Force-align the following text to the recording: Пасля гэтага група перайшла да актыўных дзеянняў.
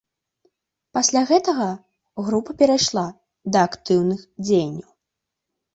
Пасля 0.97 1.21
гэтага 1.33 1.67
група 2.31 2.51
перайшла 2.63 3.05
да 3.55 3.59
актыўных 3.71 4.27
дзеянняў. 4.49 4.91